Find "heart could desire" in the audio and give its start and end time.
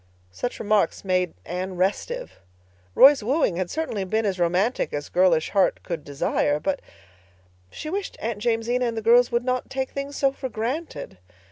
5.51-6.59